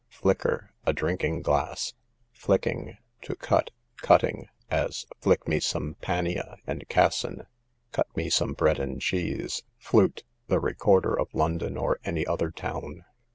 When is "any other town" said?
12.03-13.05